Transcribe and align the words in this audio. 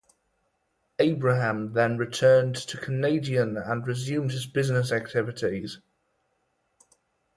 Abraham 0.97 1.73
then 1.73 1.95
returned 1.95 2.55
to 2.55 2.77
Canadian 2.81 3.55
and 3.55 3.85
resumed 3.85 4.31
his 4.31 4.47
business 4.47 4.91
activities. 4.91 5.77